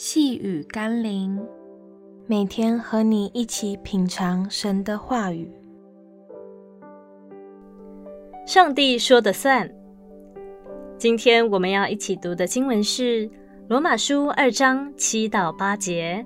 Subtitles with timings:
[0.00, 1.44] 细雨甘霖，
[2.28, 5.50] 每天和你一起品尝神的话语。
[8.46, 9.68] 上帝说的算。
[10.96, 13.26] 今天我们要一起读的经文是
[13.68, 16.24] 《罗马书》二章七到八节。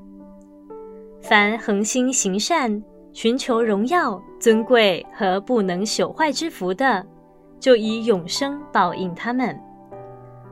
[1.22, 2.84] 凡恒心行善、
[3.14, 7.02] 寻求荣耀、尊贵和不能朽坏之福的，
[7.58, 9.56] 就以永生报应他们；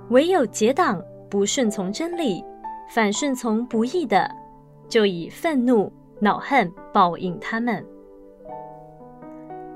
[0.09, 0.99] 唯有结党
[1.29, 2.43] 不顺从真理，
[2.93, 4.29] 反顺从不义的，
[4.89, 7.87] 就以愤怒、恼恨报应他们。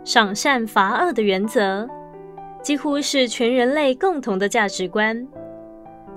[0.03, 1.89] 赏善罚恶的原则，
[2.61, 5.27] 几乎是全人类共同的价值观。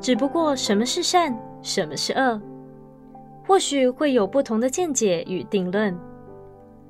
[0.01, 2.41] 只不过，什么是善，什么是恶，
[3.45, 5.95] 或许会有不同的见解与定论。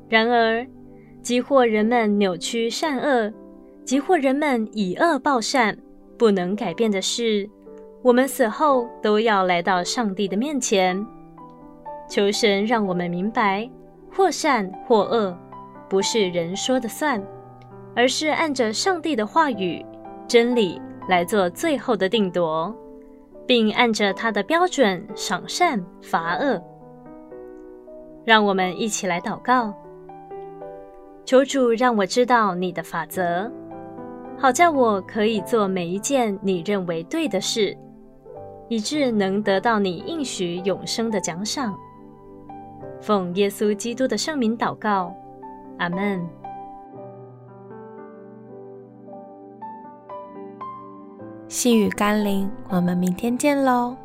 [0.07, 0.65] 然而，
[1.21, 3.31] 即或人们扭曲善恶，
[3.83, 5.77] 即或人们以恶报善，
[6.17, 7.49] 不能改变的是，
[8.07, 11.05] 我们死后都要来到上帝的面前，
[12.09, 13.69] 求神让我们明白，
[14.09, 15.37] 或善或恶，
[15.89, 17.21] 不是人说的算，
[17.93, 19.85] 而是按着上帝的话语、
[20.25, 22.73] 真理来做最后的定夺，
[23.45, 26.63] 并按着他的标准赏善罚恶。
[28.23, 29.73] 让我们一起来祷告，
[31.25, 33.51] 求主让我知道你的法则，
[34.37, 37.77] 好叫我可以做每一件你认为对的事。
[38.69, 41.77] 以致能得到你应许永生的奖赏。
[43.01, 45.13] 奉耶稣基督的圣名祷告，
[45.77, 46.27] 阿门。
[51.47, 53.95] 细雨甘霖，我们明天见喽。